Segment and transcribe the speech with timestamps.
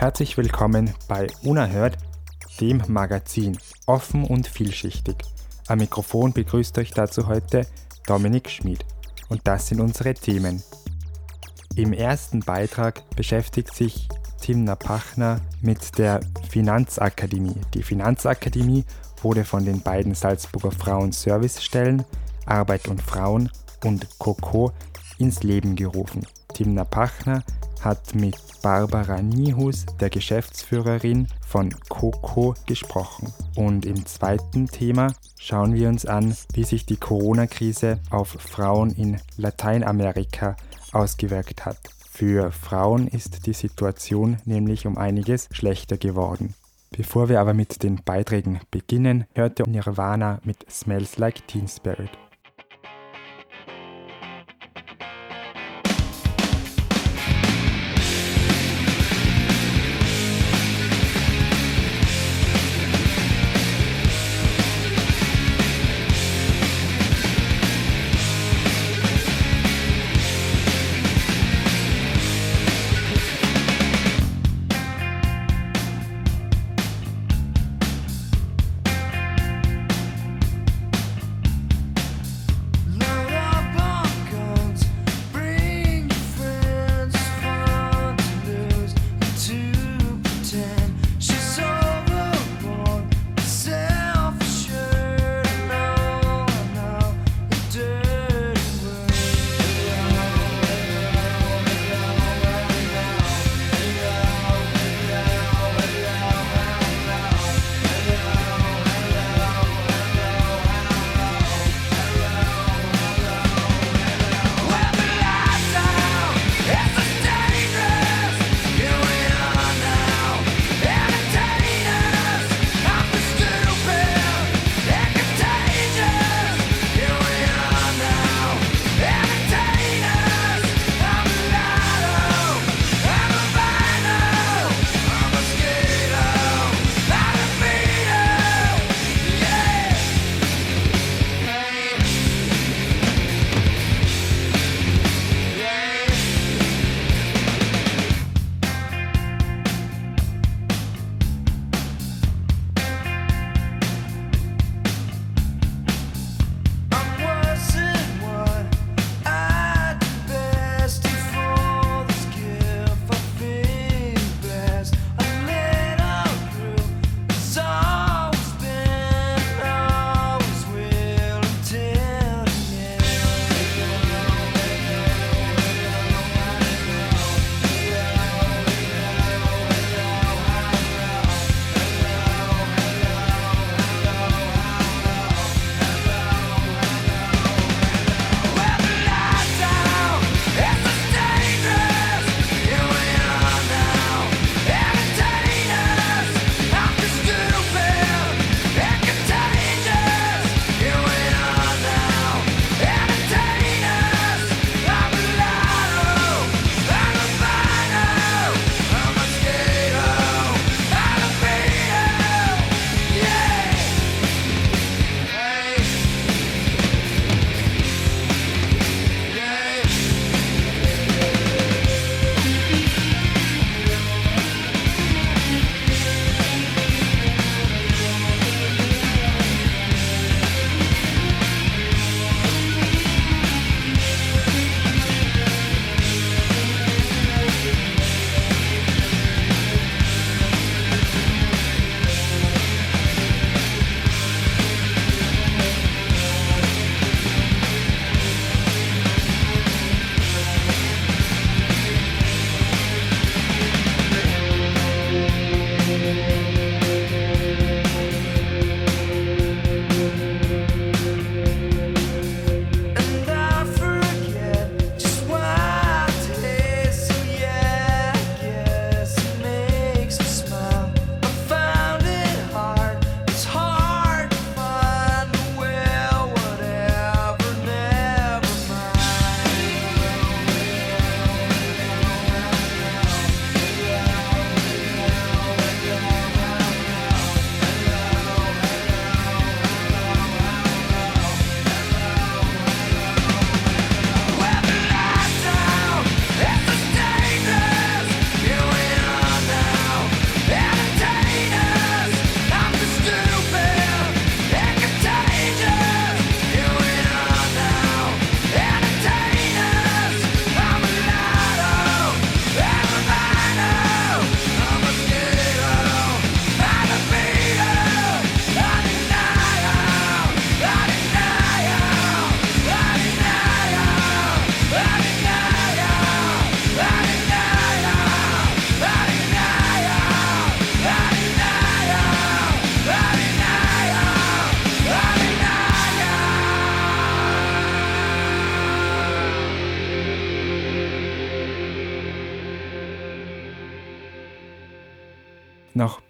[0.00, 1.98] Herzlich willkommen bei Unerhört,
[2.58, 5.16] dem Magazin, offen und vielschichtig.
[5.68, 7.66] Am Mikrofon begrüßt euch dazu heute
[8.06, 8.82] Dominik Schmid.
[9.28, 10.62] Und das sind unsere Themen.
[11.76, 14.08] Im ersten Beitrag beschäftigt sich
[14.40, 17.60] Timna Pachner mit der Finanzakademie.
[17.74, 18.86] Die Finanzakademie
[19.20, 22.06] wurde von den beiden Salzburger Frauenservicestellen
[22.46, 23.50] Arbeit und Frauen
[23.84, 24.72] und Coco
[25.18, 26.26] ins Leben gerufen.
[26.54, 27.44] Timna Pachner
[27.84, 33.32] hat mit Barbara Niehus, der Geschäftsführerin von Coco, gesprochen.
[33.56, 39.20] Und im zweiten Thema schauen wir uns an, wie sich die Corona-Krise auf Frauen in
[39.36, 40.56] Lateinamerika
[40.92, 41.78] ausgewirkt hat.
[42.10, 46.54] Für Frauen ist die Situation nämlich um einiges schlechter geworden.
[46.90, 52.10] Bevor wir aber mit den Beiträgen beginnen, hörte Nirvana mit Smells Like Teen Spirit.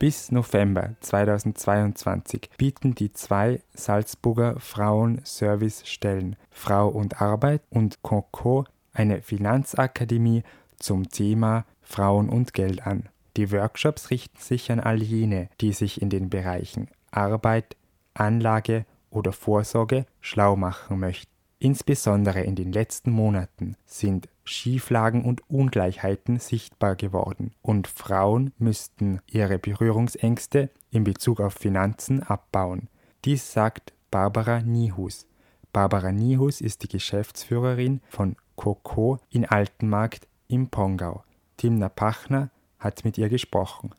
[0.00, 8.64] Bis November 2022 bieten die zwei Salzburger Frauenservicestellen Frau und Arbeit und COCO
[8.94, 10.42] eine Finanzakademie
[10.78, 13.10] zum Thema Frauen und Geld an.
[13.36, 17.76] Die Workshops richten sich an all jene, die sich in den Bereichen Arbeit,
[18.14, 21.30] Anlage oder Vorsorge schlau machen möchten.
[21.62, 29.58] Insbesondere in den letzten Monaten sind Schieflagen und Ungleichheiten sichtbar geworden und Frauen müssten ihre
[29.58, 32.88] Berührungsängste in Bezug auf Finanzen abbauen.
[33.26, 35.26] Dies sagt Barbara Niehus.
[35.70, 41.24] Barbara Niehus ist die Geschäftsführerin von Coco in Altenmarkt im Pongau.
[41.58, 43.90] Timna Pachner hat mit ihr gesprochen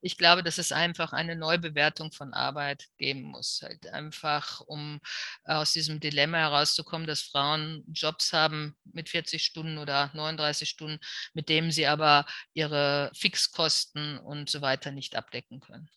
[0.00, 3.60] ich glaube, dass es einfach eine Neubewertung von Arbeit geben muss.
[3.62, 5.00] Halt einfach, um
[5.44, 10.98] aus diesem Dilemma herauszukommen, dass Frauen Jobs haben mit 40 Stunden oder 39 Stunden,
[11.34, 15.88] mit dem sie aber ihre Fixkosten und so weiter nicht abdecken können.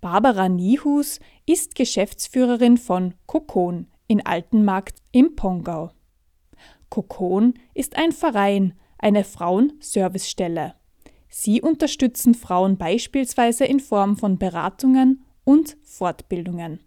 [0.00, 5.92] Barbara Niehus ist Geschäftsführerin von Kokon in Altenmarkt im Pongau.
[6.88, 10.74] Kokon ist ein Verein, eine Frauenservicestelle.
[11.28, 16.80] Sie unterstützen Frauen beispielsweise in Form von Beratungen und Fortbildungen.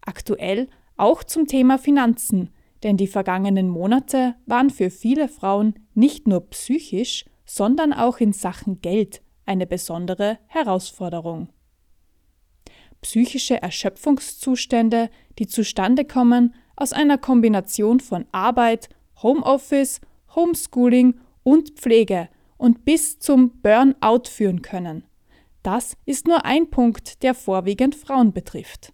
[0.00, 2.50] Aktuell auch zum Thema Finanzen,
[2.82, 8.80] denn die vergangenen Monate waren für viele Frauen nicht nur psychisch, sondern auch in Sachen
[8.80, 11.48] Geld eine besondere Herausforderung.
[13.00, 15.08] Psychische Erschöpfungszustände,
[15.38, 18.88] die zustande kommen aus einer Kombination von Arbeit,
[19.22, 20.00] Homeoffice,
[20.34, 22.28] Homeschooling und Pflege,
[22.58, 25.04] und bis zum Burnout führen können.
[25.62, 28.92] Das ist nur ein Punkt, der vorwiegend Frauen betrifft.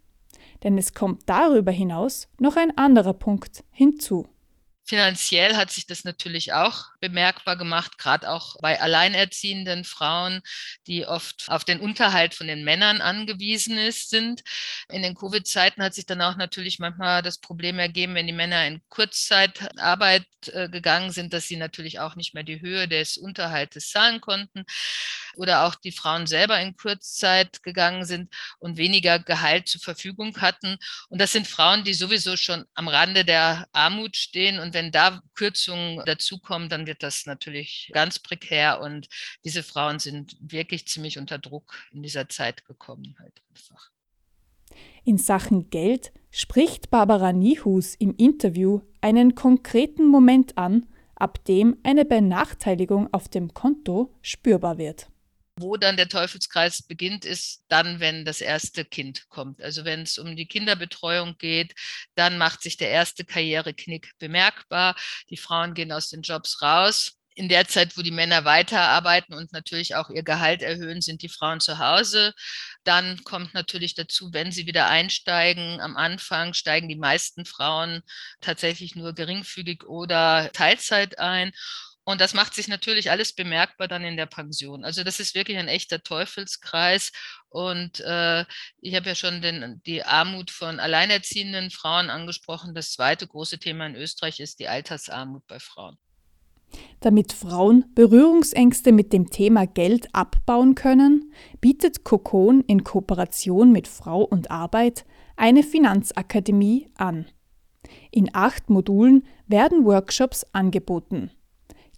[0.62, 4.26] Denn es kommt darüber hinaus noch ein anderer Punkt hinzu.
[4.86, 10.42] Finanziell hat sich das natürlich auch bemerkbar gemacht, gerade auch bei alleinerziehenden Frauen,
[10.86, 14.42] die oft auf den Unterhalt von den Männern angewiesen ist, sind.
[14.90, 18.66] In den Covid-Zeiten hat sich dann auch natürlich manchmal das Problem ergeben, wenn die Männer
[18.66, 23.88] in Kurzzeitarbeit äh, gegangen sind, dass sie natürlich auch nicht mehr die Höhe des Unterhaltes
[23.88, 24.64] zahlen konnten
[25.36, 30.76] oder auch die Frauen selber in Kurzzeit gegangen sind und weniger Gehalt zur Verfügung hatten.
[31.08, 35.22] Und das sind Frauen, die sowieso schon am Rande der Armut stehen und wenn da
[35.34, 39.08] Kürzungen dazukommen, dann wird das natürlich ganz prekär und
[39.44, 43.90] diese Frauen sind wirklich ziemlich unter Druck in dieser Zeit gekommen halt einfach.
[45.04, 52.04] In Sachen Geld spricht Barbara Niehus im Interview einen konkreten Moment an, ab dem eine
[52.04, 55.08] Benachteiligung auf dem Konto spürbar wird.
[55.56, 59.62] Wo dann der Teufelskreis beginnt, ist dann, wenn das erste Kind kommt.
[59.62, 61.74] Also wenn es um die Kinderbetreuung geht,
[62.16, 64.96] dann macht sich der erste Karriereknick bemerkbar.
[65.30, 67.12] Die Frauen gehen aus den Jobs raus.
[67.36, 71.28] In der Zeit, wo die Männer weiterarbeiten und natürlich auch ihr Gehalt erhöhen, sind die
[71.28, 72.32] Frauen zu Hause.
[72.84, 78.02] Dann kommt natürlich dazu, wenn sie wieder einsteigen, am Anfang steigen die meisten Frauen
[78.40, 81.52] tatsächlich nur geringfügig oder Teilzeit ein.
[82.04, 84.84] Und das macht sich natürlich alles bemerkbar dann in der Pension.
[84.84, 87.12] Also das ist wirklich ein echter Teufelskreis.
[87.48, 88.44] Und äh,
[88.80, 92.74] ich habe ja schon den, die Armut von alleinerziehenden Frauen angesprochen.
[92.74, 95.96] Das zweite große Thema in Österreich ist die Altersarmut bei Frauen.
[97.00, 104.22] Damit Frauen Berührungsängste mit dem Thema Geld abbauen können, bietet Kokon in Kooperation mit Frau
[104.22, 105.04] und Arbeit
[105.36, 107.26] eine Finanzakademie an.
[108.10, 111.30] In acht Modulen werden Workshops angeboten.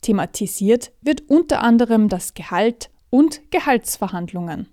[0.00, 4.68] Thematisiert wird unter anderem das Gehalt und Gehaltsverhandlungen.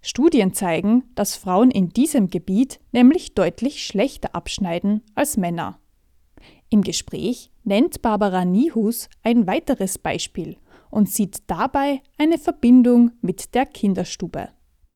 [0.00, 5.80] Studien zeigen, dass Frauen in diesem Gebiet nämlich deutlich schlechter abschneiden als Männer.
[6.70, 10.56] Im Gespräch nennt Barbara Niehus ein weiteres Beispiel
[10.90, 14.50] und sieht dabei eine Verbindung mit der Kinderstube.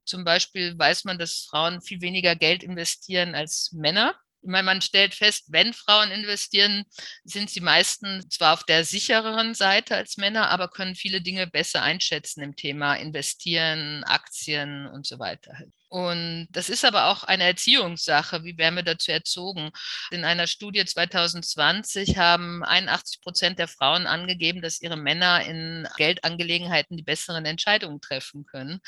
[0.05, 4.15] Zum Beispiel weiß man, dass Frauen viel weniger Geld investieren als Männer.
[4.43, 6.85] Ich meine, man stellt fest, wenn Frauen investieren,
[7.25, 11.83] sind sie meistens zwar auf der sichereren Seite als Männer, aber können viele Dinge besser
[11.83, 15.57] einschätzen im Thema Investieren, Aktien und so weiter.
[15.93, 18.45] Und das ist aber auch eine Erziehungssache.
[18.45, 19.73] Wie werden wir dazu erzogen?
[20.11, 26.97] In einer Studie 2020 haben 81 Prozent der Frauen angegeben, dass ihre Männer in Geldangelegenheiten
[26.97, 28.81] die besseren Entscheidungen treffen können.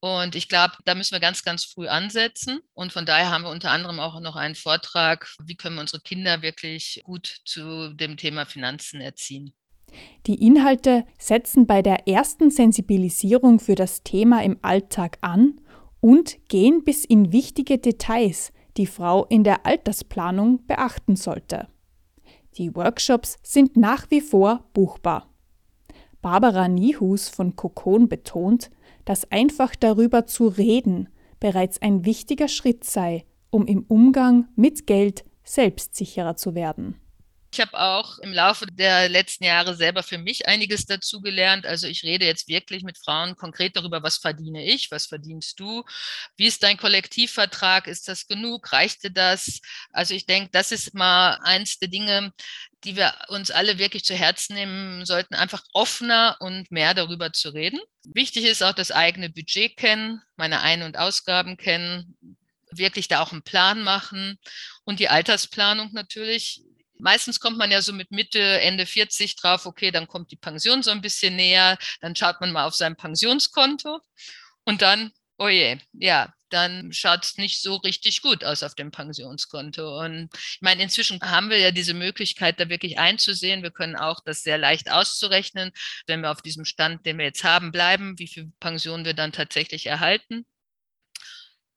[0.00, 2.60] Und ich glaube, da müssen wir ganz, ganz früh ansetzen.
[2.72, 6.00] Und von daher haben wir unter anderem auch noch einen Vortrag, wie können wir unsere
[6.00, 9.52] Kinder wirklich gut zu dem Thema Finanzen erziehen.
[10.26, 15.60] Die Inhalte setzen bei der ersten Sensibilisierung für das Thema im Alltag an
[16.00, 21.68] und gehen bis in wichtige Details, die Frau in der Altersplanung beachten sollte.
[22.56, 25.28] Die Workshops sind nach wie vor buchbar.
[26.22, 28.70] Barbara Niehus von Kokon betont,
[29.04, 35.24] dass einfach darüber zu reden bereits ein wichtiger Schritt sei, um im Umgang mit Geld
[35.42, 36.96] selbstsicherer zu werden.
[37.52, 41.66] Ich habe auch im Laufe der letzten Jahre selber für mich einiges dazugelernt.
[41.66, 45.82] Also ich rede jetzt wirklich mit Frauen konkret darüber, was verdiene ich, was verdienst du,
[46.36, 49.60] wie ist dein Kollektivvertrag, ist das genug, reicht dir das?
[49.90, 52.32] Also ich denke, das ist mal eins der Dinge,
[52.84, 57.50] die wir uns alle wirklich zu Herzen nehmen sollten, einfach offener und mehr darüber zu
[57.50, 57.80] reden.
[58.04, 62.16] Wichtig ist auch das eigene Budget kennen, meine Ein- und Ausgaben kennen,
[62.70, 64.38] wirklich da auch einen Plan machen
[64.84, 66.62] und die Altersplanung natürlich
[67.00, 70.82] Meistens kommt man ja so mit Mitte, Ende 40 drauf, okay, dann kommt die Pension
[70.82, 74.00] so ein bisschen näher, dann schaut man mal auf sein Pensionskonto
[74.64, 78.90] und dann, oh je, ja, dann schaut es nicht so richtig gut aus auf dem
[78.90, 80.00] Pensionskonto.
[80.00, 83.62] Und ich meine, inzwischen haben wir ja diese Möglichkeit, da wirklich einzusehen.
[83.62, 85.72] Wir können auch das sehr leicht auszurechnen,
[86.06, 89.32] wenn wir auf diesem Stand, den wir jetzt haben, bleiben, wie viel Pension wir dann
[89.32, 90.44] tatsächlich erhalten.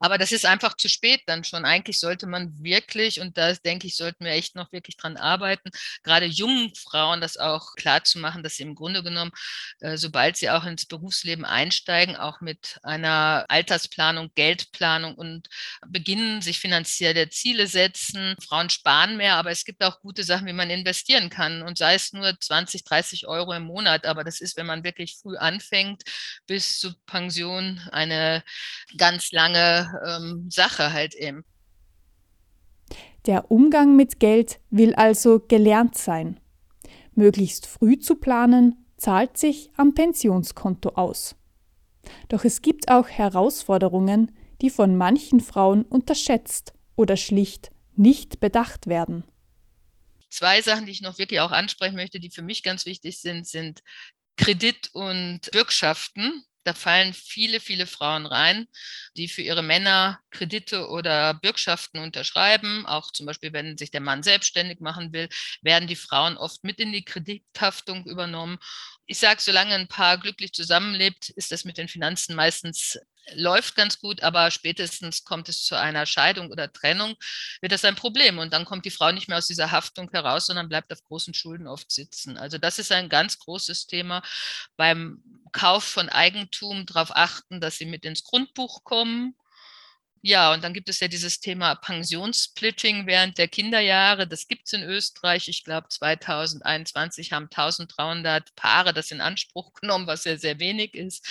[0.04, 1.64] Aber das ist einfach zu spät dann schon.
[1.64, 5.70] Eigentlich sollte man wirklich, und da denke ich, sollten wir echt noch wirklich dran arbeiten,
[6.04, 9.32] gerade jungen Frauen das auch klar zu machen, dass sie im Grunde genommen,
[9.80, 15.48] äh, sobald sie auch ins Berufsleben einsteigen, auch mit einer Altersplanung, Geldplanung und
[15.88, 18.36] beginnen, sich finanzielle Ziele setzen.
[18.46, 21.62] Frauen sparen mehr, aber es gibt auch gute Sachen, wie man investieren kann.
[21.62, 24.06] Und sei es nur 20, 30 Euro im Monat.
[24.06, 26.04] Aber das ist, wenn man wirklich früh anfängt,
[26.46, 28.44] bis zur Pension eine
[28.98, 31.44] ganz lange ähm, Sache halt eben.
[33.26, 36.40] Der Umgang mit Geld will also gelernt sein.
[37.16, 41.36] Möglichst früh zu planen, zahlt sich am Pensionskonto aus.
[42.30, 49.24] Doch es gibt auch Herausforderungen, die von manchen Frauen unterschätzt oder schlicht nicht bedacht werden.
[50.30, 53.48] Zwei Sachen, die ich noch wirklich auch ansprechen möchte, die für mich ganz wichtig sind,
[53.48, 53.84] sind
[54.36, 56.44] Kredit und Bürgschaften.
[56.64, 58.68] Da fallen viele, viele Frauen rein,
[59.18, 62.86] die für ihre Männer Kredite oder Bürgschaften unterschreiben.
[62.86, 65.30] Auch zum Beispiel, wenn sich der Mann selbstständig machen will,
[65.62, 68.58] werden die Frauen oft mit in die Kredithaftung übernommen.
[69.06, 72.98] Ich sage, solange ein Paar glücklich zusammenlebt, ist das mit den Finanzen meistens
[73.36, 77.16] läuft ganz gut, aber spätestens kommt es zu einer Scheidung oder Trennung,
[77.62, 78.40] wird das ein Problem.
[78.40, 81.34] Und dann kommt die Frau nicht mehr aus dieser Haftung heraus, sondern bleibt auf großen
[81.34, 82.38] Schulden oft sitzen.
[82.38, 84.22] Also das ist ein ganz großes Thema.
[84.78, 89.36] Beim Kauf von Eigentum darauf achten, dass sie mit ins Grundbuch kommen
[90.26, 94.26] ja, und dann gibt es ja dieses Thema Pensionssplitting während der Kinderjahre.
[94.26, 95.50] Das gibt es in Österreich.
[95.50, 101.28] Ich glaube, 2021 haben 1300 Paare das in Anspruch genommen, was ja sehr wenig ist.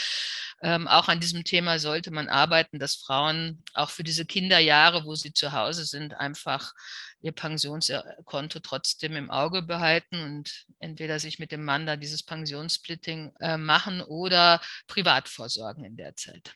[0.61, 5.15] Ähm, auch an diesem Thema sollte man arbeiten, dass Frauen auch für diese Kinderjahre, wo
[5.15, 6.75] sie zu Hause sind, einfach
[7.23, 13.33] ihr Pensionskonto trotzdem im Auge behalten und entweder sich mit dem Mann da dieses Pensionssplitting
[13.41, 16.55] äh, machen oder privat vorsorgen in der Zeit.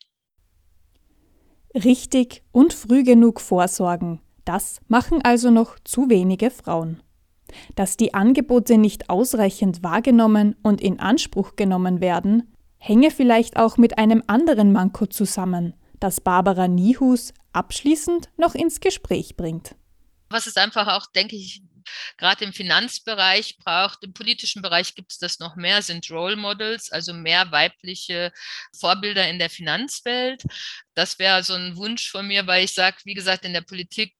[1.84, 7.02] Richtig und früh genug vorsorgen, das machen also noch zu wenige Frauen.
[7.74, 13.98] Dass die Angebote nicht ausreichend wahrgenommen und in Anspruch genommen werden, hänge vielleicht auch mit
[13.98, 19.76] einem anderen Manko zusammen, das Barbara Niehus abschließend noch ins Gespräch bringt.
[20.30, 21.62] Was es einfach auch, denke ich,
[22.16, 24.02] gerade im Finanzbereich braucht.
[24.02, 28.32] Im politischen Bereich gibt es das noch mehr, sind Role Models, also mehr weibliche
[28.78, 30.42] Vorbilder in der Finanzwelt.
[30.94, 34.12] Das wäre so ein Wunsch von mir, weil ich sage, wie gesagt, in der Politik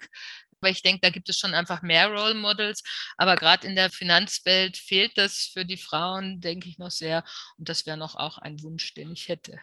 [0.60, 2.82] weil ich denke, da gibt es schon einfach mehr Role Models.
[3.16, 7.24] Aber gerade in der Finanzwelt fehlt das für die Frauen, denke ich, noch sehr.
[7.58, 9.60] Und das wäre noch auch ein Wunsch, den ich hätte.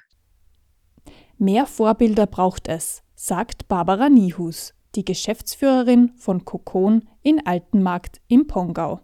[1.37, 9.01] Mehr Vorbilder braucht es, sagt Barbara Niehus die Geschäftsführerin von Kokon in Altenmarkt im Pongau.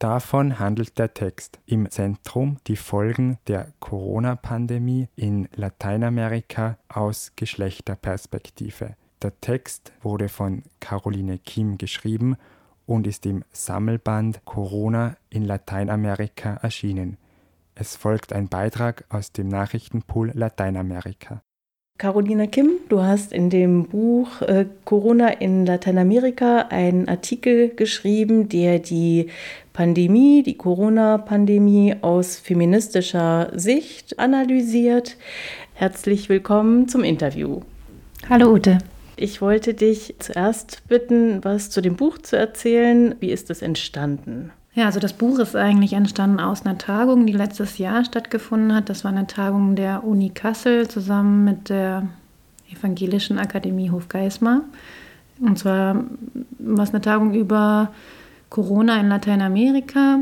[0.00, 1.60] Davon handelt der Text.
[1.66, 8.96] Im Zentrum die Folgen der Corona-Pandemie in Lateinamerika aus Geschlechterperspektive.
[9.22, 12.36] Der Text wurde von Caroline Kim geschrieben
[12.86, 17.18] und ist im Sammelband Corona in Lateinamerika erschienen.
[17.74, 21.42] Es folgt ein Beitrag aus dem Nachrichtenpool Lateinamerika.
[22.00, 28.78] Carolina Kim, du hast in dem Buch äh, Corona in Lateinamerika einen Artikel geschrieben, der
[28.78, 29.26] die
[29.74, 35.18] Pandemie, die Corona-Pandemie aus feministischer Sicht analysiert.
[35.74, 37.60] Herzlich willkommen zum Interview.
[38.30, 38.78] Hallo Ute.
[39.16, 43.14] Ich wollte dich zuerst bitten, was zu dem Buch zu erzählen.
[43.20, 44.52] Wie ist es entstanden?
[44.74, 48.88] Ja, also das Buch ist eigentlich entstanden aus einer Tagung, die letztes Jahr stattgefunden hat.
[48.88, 52.06] Das war eine Tagung der Uni Kassel zusammen mit der
[52.70, 54.60] Evangelischen Akademie Hofgeismar.
[55.40, 56.04] Und zwar
[56.58, 57.90] war es eine Tagung über
[58.48, 60.20] Corona in Lateinamerika,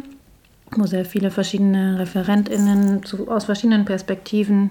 [0.71, 4.71] wo sehr viele verschiedene ReferentInnen zu, aus verschiedenen Perspektiven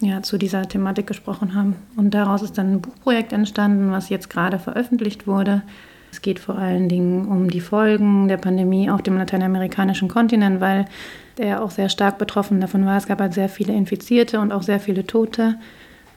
[0.00, 1.76] ja, zu dieser Thematik gesprochen haben.
[1.96, 5.62] Und daraus ist dann ein Buchprojekt entstanden, was jetzt gerade veröffentlicht wurde.
[6.12, 10.84] Es geht vor allen Dingen um die Folgen der Pandemie auf dem lateinamerikanischen Kontinent, weil
[11.38, 12.98] der auch sehr stark betroffen davon war.
[12.98, 15.54] Es gab halt sehr viele Infizierte und auch sehr viele Tote.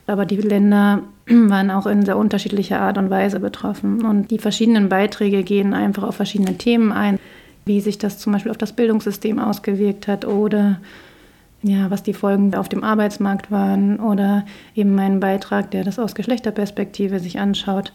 [0.06, 4.04] Aber die Länder waren auch in sehr unterschiedlicher Art und Weise betroffen.
[4.04, 7.18] Und die verschiedenen Beiträge gehen einfach auf verschiedene Themen ein,
[7.64, 10.78] wie sich das zum Beispiel auf das Bildungssystem ausgewirkt hat oder
[11.62, 16.14] ja, was die Folgen auf dem Arbeitsmarkt waren oder eben mein Beitrag, der das aus
[16.14, 17.94] Geschlechterperspektive sich anschaut.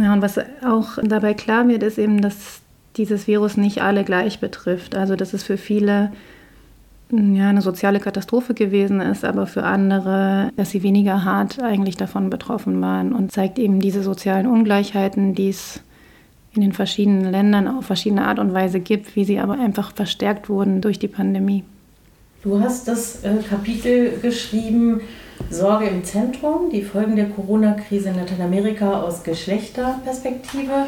[0.00, 2.60] Ja, und was auch dabei klar wird, ist eben, dass
[2.96, 4.94] dieses Virus nicht alle gleich betrifft.
[4.94, 6.10] Also, dass es für viele
[7.10, 12.30] ja, eine soziale Katastrophe gewesen ist, aber für andere, dass sie weniger hart eigentlich davon
[12.30, 15.80] betroffen waren und zeigt eben diese sozialen Ungleichheiten, die es
[16.52, 20.48] in den verschiedenen Ländern auf verschiedene Art und Weise gibt, wie sie aber einfach verstärkt
[20.48, 21.64] wurden durch die Pandemie.
[22.42, 25.00] Du hast das äh, Kapitel geschrieben,
[25.48, 30.86] Sorge im Zentrum, die Folgen der Corona-Krise in Lateinamerika aus Geschlechterperspektive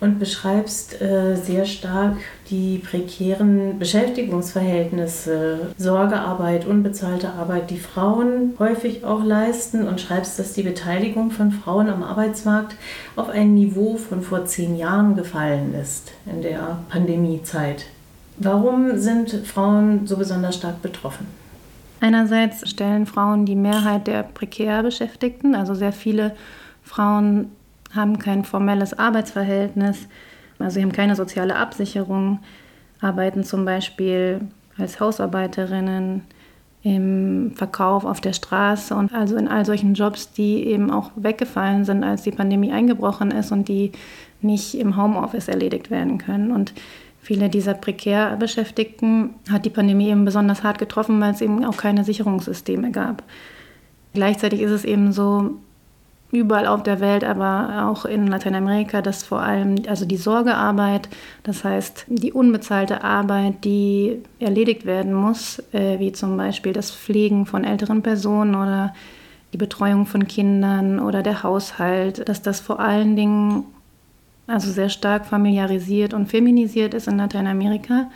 [0.00, 2.16] und beschreibst äh, sehr stark
[2.50, 10.62] die prekären Beschäftigungsverhältnisse, Sorgearbeit, unbezahlte Arbeit, die Frauen häufig auch leisten und schreibst, dass die
[10.62, 12.76] Beteiligung von Frauen am Arbeitsmarkt
[13.16, 17.86] auf ein Niveau von vor zehn Jahren gefallen ist in der Pandemiezeit.
[18.38, 21.26] Warum sind Frauen so besonders stark betroffen?
[22.00, 26.36] Einerseits stellen Frauen die Mehrheit der prekär Beschäftigten, also sehr viele
[26.82, 27.50] Frauen
[27.94, 30.06] haben kein formelles Arbeitsverhältnis,
[30.58, 32.40] also sie haben keine soziale Absicherung,
[33.00, 34.40] arbeiten zum Beispiel
[34.76, 36.22] als Hausarbeiterinnen
[36.82, 41.84] im Verkauf auf der Straße und also in all solchen Jobs, die eben auch weggefallen
[41.84, 43.90] sind, als die Pandemie eingebrochen ist und die
[44.40, 46.52] nicht im Homeoffice erledigt werden können.
[46.52, 46.74] Und
[47.26, 51.76] Viele dieser prekär Beschäftigten hat die Pandemie eben besonders hart getroffen, weil es eben auch
[51.76, 53.24] keine Sicherungssysteme gab.
[54.14, 55.56] Gleichzeitig ist es eben so,
[56.30, 61.08] überall auf der Welt, aber auch in Lateinamerika, dass vor allem also die Sorgearbeit,
[61.42, 67.44] das heißt die unbezahlte Arbeit, die erledigt werden muss, äh, wie zum Beispiel das Pflegen
[67.44, 68.94] von älteren Personen oder
[69.52, 73.64] die Betreuung von Kindern oder der Haushalt, dass das vor allen Dingen
[74.46, 78.10] also sehr stark familiarisiert und feminisiert ist in Lateinamerika.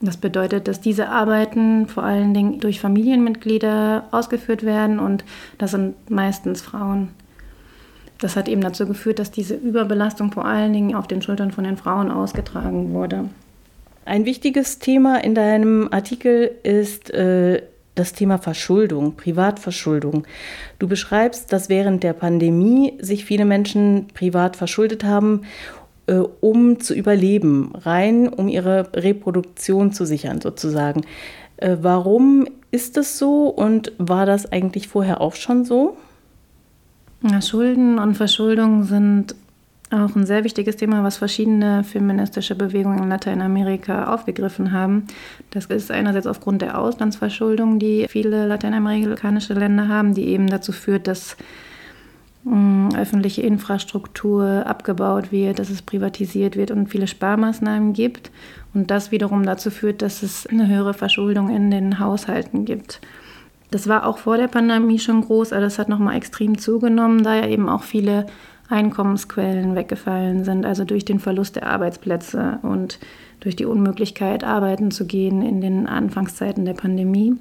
[0.00, 5.24] Das bedeutet, dass diese Arbeiten vor allen Dingen durch Familienmitglieder ausgeführt werden und
[5.58, 7.08] das sind meistens Frauen.
[8.18, 11.64] Das hat eben dazu geführt, dass diese Überbelastung vor allen Dingen auf den Schultern von
[11.64, 13.28] den Frauen ausgetragen wurde.
[14.04, 17.62] Ein wichtiges Thema in deinem Artikel ist äh,
[17.94, 20.26] das Thema Verschuldung, Privatverschuldung.
[20.78, 25.42] Du beschreibst, dass während der Pandemie sich viele Menschen privat verschuldet haben,
[26.06, 31.02] äh, um zu überleben, rein um ihre Reproduktion zu sichern sozusagen.
[31.56, 35.96] Äh, warum ist das so und war das eigentlich vorher auch schon so?
[37.22, 39.34] Ja, Schulden und Verschuldung sind
[39.94, 45.06] auch ein sehr wichtiges Thema, was verschiedene feministische Bewegungen in Lateinamerika aufgegriffen haben.
[45.50, 51.06] Das ist einerseits aufgrund der Auslandsverschuldung, die viele lateinamerikanische Länder haben, die eben dazu führt,
[51.06, 51.36] dass
[52.44, 58.30] mm, öffentliche Infrastruktur abgebaut wird, dass es privatisiert wird und viele Sparmaßnahmen gibt.
[58.74, 63.00] Und das wiederum dazu führt, dass es eine höhere Verschuldung in den Haushalten gibt.
[63.70, 67.34] Das war auch vor der Pandemie schon groß, aber das hat nochmal extrem zugenommen, da
[67.34, 68.26] ja eben auch viele
[68.68, 72.98] Einkommensquellen weggefallen sind, also durch den Verlust der Arbeitsplätze und
[73.40, 77.34] durch die Unmöglichkeit, arbeiten zu gehen in den Anfangszeiten der Pandemie.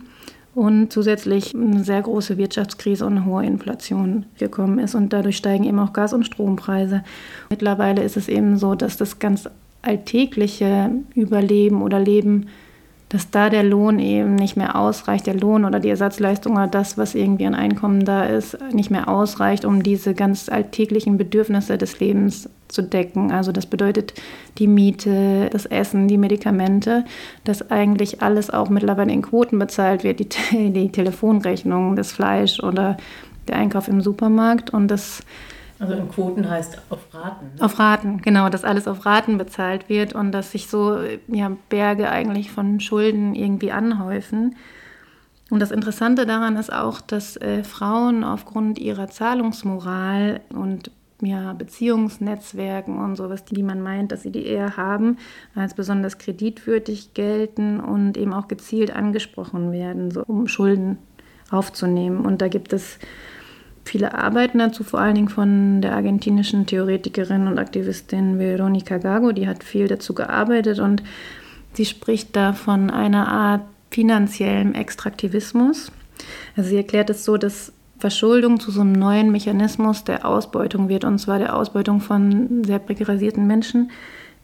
[0.55, 4.93] Und zusätzlich eine sehr große Wirtschaftskrise und eine hohe Inflation gekommen ist.
[4.93, 7.03] Und dadurch steigen eben auch Gas- und Strompreise.
[7.49, 9.49] Mittlerweile ist es eben so, dass das ganz
[9.81, 12.47] alltägliche Überleben oder Leben
[13.13, 16.97] dass da der Lohn eben nicht mehr ausreicht, der Lohn oder die Ersatzleistung oder das,
[16.97, 21.99] was irgendwie an Einkommen da ist, nicht mehr ausreicht, um diese ganz alltäglichen Bedürfnisse des
[21.99, 23.31] Lebens zu decken.
[23.31, 24.15] Also das bedeutet
[24.57, 27.05] die Miete, das Essen, die Medikamente,
[27.43, 32.97] dass eigentlich alles auch mittlerweile in Quoten bezahlt wird, die, die Telefonrechnung, das Fleisch oder
[33.47, 35.21] der Einkauf im Supermarkt und das
[35.79, 37.45] also in Quoten heißt auf Raten.
[37.55, 37.63] Ne?
[37.63, 42.09] Auf Raten, genau, dass alles auf Raten bezahlt wird und dass sich so ja, Berge
[42.09, 44.55] eigentlich von Schulden irgendwie anhäufen.
[45.49, 50.89] Und das Interessante daran ist auch, dass äh, Frauen aufgrund ihrer Zahlungsmoral und
[51.21, 55.17] ja, Beziehungsnetzwerken und sowas, die man meint, dass sie die eher haben,
[55.55, 60.97] als besonders kreditwürdig gelten und eben auch gezielt angesprochen werden, so, um Schulden
[61.49, 62.25] aufzunehmen.
[62.25, 62.99] Und da gibt es
[63.83, 69.47] viele Arbeiten dazu, vor allen Dingen von der argentinischen Theoretikerin und Aktivistin Veronica Gago, die
[69.47, 71.03] hat viel dazu gearbeitet und
[71.73, 75.91] sie spricht da von einer Art finanziellem Extraktivismus.
[76.55, 81.05] Also sie erklärt es so, dass Verschuldung zu so einem neuen Mechanismus der Ausbeutung wird,
[81.05, 83.91] und zwar der Ausbeutung von sehr prekarisierten Menschen,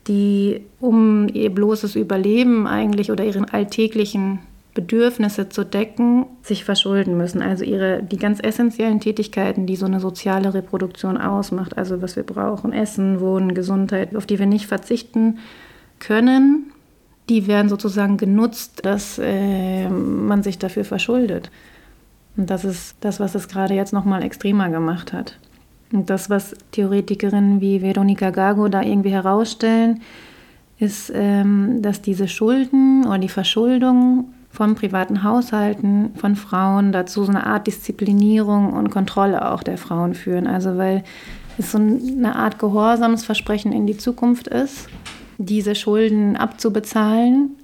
[0.08, 4.40] die um ihr bloßes Überleben eigentlich oder ihren alltäglichen
[4.80, 7.42] Bedürfnisse zu decken, sich verschulden müssen.
[7.42, 12.24] Also ihre, die ganz essentiellen Tätigkeiten, die so eine soziale Reproduktion ausmacht, also was wir
[12.24, 15.40] brauchen, Essen, Wohnen, Gesundheit, auf die wir nicht verzichten
[16.00, 16.72] können,
[17.28, 21.52] die werden sozusagen genutzt, dass äh, man sich dafür verschuldet.
[22.38, 25.38] Und das ist das, was es gerade jetzt nochmal extremer gemacht hat.
[25.92, 30.02] Und das, was Theoretikerinnen wie Veronika Gago da irgendwie herausstellen,
[30.78, 37.32] ist, ähm, dass diese Schulden oder die Verschuldung von privaten Haushalten, von Frauen dazu so
[37.32, 40.48] eine Art Disziplinierung und Kontrolle auch der Frauen führen.
[40.48, 41.04] Also weil
[41.58, 44.88] es so eine Art Gehorsamsversprechen in die Zukunft ist,
[45.38, 47.56] diese Schulden abzubezahlen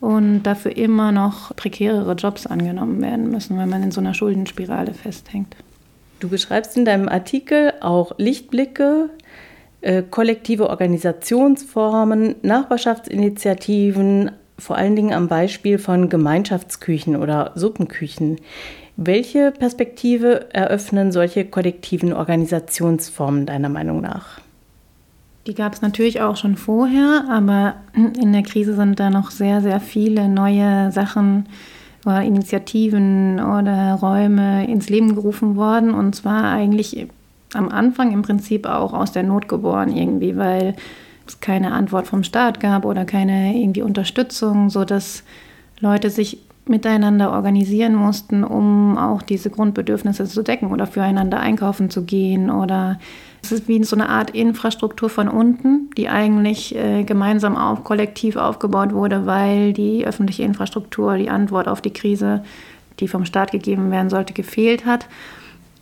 [0.00, 4.94] und dafür immer noch prekärere Jobs angenommen werden müssen, weil man in so einer Schuldenspirale
[4.94, 5.56] festhängt.
[6.20, 9.10] Du beschreibst in deinem Artikel auch Lichtblicke,
[9.80, 18.38] äh, kollektive Organisationsformen, Nachbarschaftsinitiativen, vor allen Dingen am Beispiel von Gemeinschaftsküchen oder Suppenküchen.
[18.96, 24.40] Welche Perspektive eröffnen solche kollektiven Organisationsformen deiner Meinung nach?
[25.46, 29.62] Die gab es natürlich auch schon vorher, aber in der Krise sind da noch sehr,
[29.62, 31.46] sehr viele neue Sachen
[32.04, 35.94] oder Initiativen oder Räume ins Leben gerufen worden.
[35.94, 37.06] Und zwar eigentlich
[37.54, 40.74] am Anfang im Prinzip auch aus der Not geboren irgendwie, weil
[41.30, 45.24] es keine Antwort vom Staat gab oder keine irgendwie Unterstützung, sodass
[45.80, 46.38] Leute sich
[46.68, 52.98] miteinander organisieren mussten, um auch diese Grundbedürfnisse zu decken oder füreinander einkaufen zu gehen oder
[53.42, 58.36] es ist wie so eine Art Infrastruktur von unten, die eigentlich äh, gemeinsam auf, kollektiv
[58.36, 62.42] aufgebaut wurde, weil die öffentliche Infrastruktur, die Antwort auf die Krise,
[63.00, 65.06] die vom Staat gegeben werden sollte, gefehlt hat.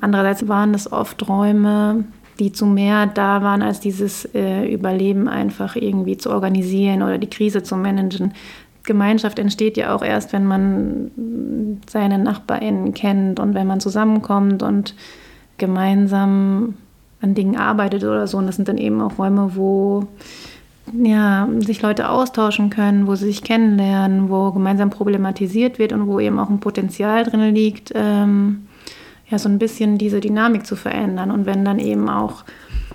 [0.00, 2.04] Andererseits waren es oft Räume,
[2.38, 7.30] die zu mehr da waren, als dieses äh, Überleben einfach irgendwie zu organisieren oder die
[7.30, 8.34] Krise zu managen.
[8.84, 11.10] Gemeinschaft entsteht ja auch erst, wenn man
[11.88, 14.94] seine NachbarInnen kennt und wenn man zusammenkommt und
[15.58, 16.74] gemeinsam
[17.20, 18.38] an Dingen arbeitet oder so.
[18.38, 20.06] Und das sind dann eben auch Räume, wo
[20.92, 26.20] ja, sich Leute austauschen können, wo sie sich kennenlernen, wo gemeinsam problematisiert wird und wo
[26.20, 28.65] eben auch ein Potenzial drin liegt, ähm,
[29.28, 31.30] ja, so ein bisschen diese Dynamik zu verändern.
[31.30, 32.44] Und wenn dann eben auch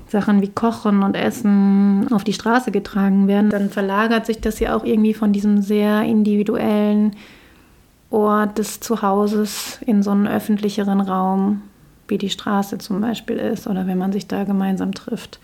[0.07, 4.75] Sachen wie Kochen und Essen auf die Straße getragen werden, dann verlagert sich das ja
[4.75, 7.15] auch irgendwie von diesem sehr individuellen
[8.09, 11.61] Ort des Zuhauses in so einen öffentlicheren Raum,
[12.09, 15.39] wie die Straße zum Beispiel ist oder wenn man sich da gemeinsam trifft.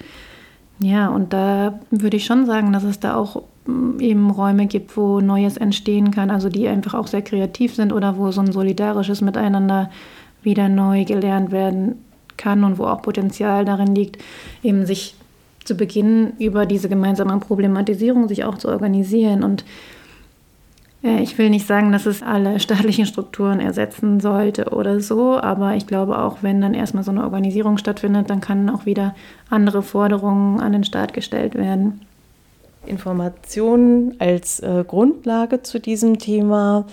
[0.79, 4.95] Ja, und da würde ich schon sagen, dass es da auch mm, eben Räume gibt,
[4.95, 8.51] wo Neues entstehen kann, also die einfach auch sehr kreativ sind oder wo so ein
[8.51, 9.89] solidarisches Miteinander
[10.43, 12.03] wieder neu gelernt werden
[12.37, 14.23] kann und wo auch Potenzial darin liegt,
[14.63, 15.15] eben sich
[15.63, 19.43] zu Beginn über diese gemeinsame Problematisierung sich auch zu organisieren.
[19.43, 19.65] Und
[21.03, 25.75] äh, ich will nicht sagen, dass es alle staatlichen Strukturen ersetzen sollte oder so, aber
[25.75, 29.13] ich glaube auch, wenn dann erstmal so eine Organisierung stattfindet, dann kann auch wieder
[29.49, 32.01] andere Forderungen an den Staat gestellt werden.
[32.85, 36.85] Informationen als äh, Grundlage zu diesem Thema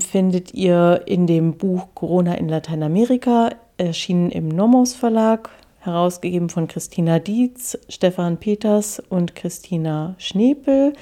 [0.00, 5.50] findet ihr in dem Buch Corona in Lateinamerika, erschienen im Nomos Verlag.
[5.82, 10.92] herausgegeben von Christina Dietz, Stefan Peters und Christina Schnepel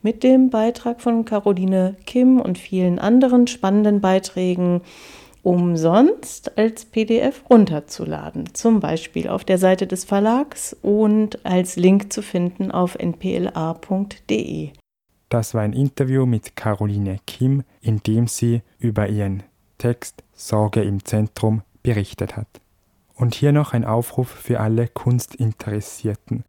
[0.00, 4.82] mit dem Beitrag von Caroline Kim und vielen anderen spannenden Beiträgen
[5.42, 12.22] umsonst als PDF runterzuladen, zum Beispiel auf der Seite des Verlags und als Link zu
[12.22, 14.70] finden auf npla.de.
[15.28, 19.42] Das war ein Interview mit Caroline Kim, in dem sie über ihren
[19.76, 22.48] Text Sorge im Zentrum berichtet hat.
[23.14, 26.44] Und hier noch ein Aufruf für alle Kunstinteressierten.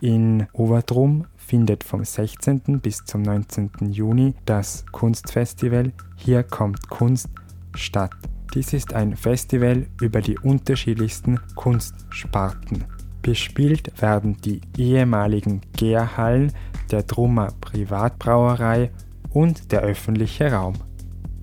[0.00, 2.80] In Overdrum findet vom 16.
[2.80, 3.70] bis zum 19.
[3.90, 7.28] Juni das Kunstfestival Hier kommt Kunst
[7.74, 8.12] statt.
[8.54, 12.84] Dies ist ein Festival über die unterschiedlichsten Kunstsparten.
[13.28, 16.50] Bespielt werden die ehemaligen Gärhallen
[16.90, 18.90] der Drummer Privatbrauerei
[19.28, 20.76] und der öffentliche Raum.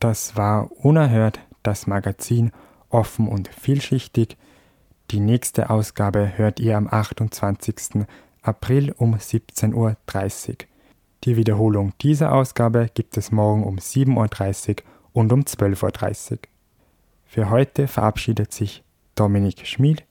[0.00, 2.52] Das war Unerhört, das Magazin
[2.88, 4.36] offen und vielschichtig.
[5.10, 8.06] Die nächste Ausgabe hört ihr am 28.
[8.42, 10.56] April um 17.30 Uhr.
[11.24, 14.76] Die Wiederholung dieser Ausgabe gibt es morgen um 7.30 Uhr
[15.12, 16.38] und um 12.30 Uhr.
[17.24, 20.04] Für heute verabschiedet sich Dominik Schmid.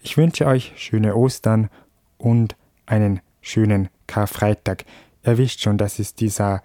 [0.00, 1.70] Ich wünsche euch schöne Ostern
[2.18, 4.84] und einen schönen Karfreitag.
[5.24, 6.62] Ihr wisst schon, das ist dieser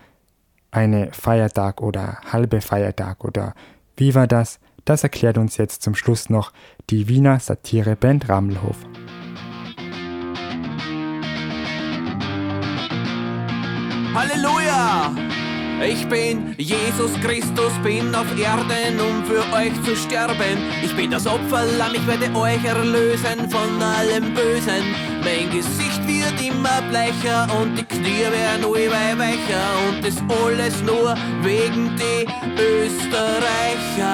[0.71, 3.53] eine Feiertag oder halbe Feiertag oder
[3.97, 4.59] wie war das?
[4.83, 6.51] Das erklärt uns jetzt zum Schluss noch
[6.89, 8.77] die Wiener Satireband Rammelhof.
[14.13, 15.13] Halleluja!
[15.83, 20.57] Ich bin Jesus Christus, bin auf Erden, um für euch zu sterben.
[20.83, 24.83] Ich bin das Opferlamm, ich werde euch erlösen von allem Bösen.
[25.23, 29.63] Mein Gesicht wird immer bleicher und die Knie werden allweil weicher.
[29.87, 32.25] Und das alles nur wegen die
[32.61, 34.05] Österreicher.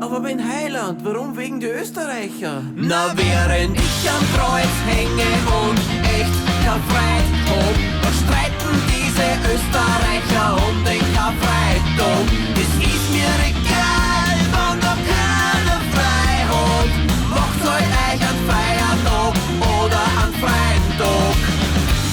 [0.00, 2.62] Aber mein Heiland, warum wegen die Österreicher?
[2.74, 5.30] Na, während ich am Kreuz hänge
[5.64, 5.78] und
[6.18, 8.85] echt kein Freit hab, da streiten
[9.16, 12.26] diese Österreicher um den Karfreitag.
[12.60, 12.76] Ist
[13.12, 16.90] mir egal, wann da keiner frei hat.
[17.30, 19.34] Macht euch euch Feiertag
[19.80, 21.38] oder einen freien Tag.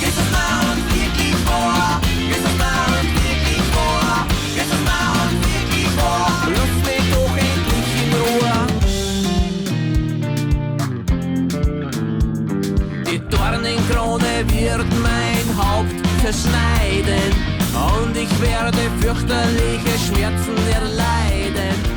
[0.02, 1.94] Ist es nah und wirklich wahr?
[2.30, 4.20] Ist es nah und wirklich wahr?
[4.56, 6.34] Ist es nah und wirklich wahr?
[6.56, 8.56] Lass mich doch endlich in Ruhe.
[13.12, 15.33] Die Dornenkrone wird mein
[16.34, 17.32] zerschneiden
[17.74, 21.93] und ich werde fürchterliche Schmerzen erleiden.